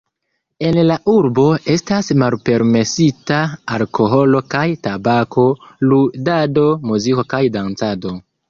[0.67, 1.43] En la urbo
[1.73, 3.43] estas malpermesitaj
[3.77, 5.47] alkoholo kaj tabako,
[5.93, 8.21] ludado, muziko kaj dancado.